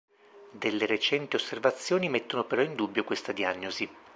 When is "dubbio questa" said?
2.73-3.33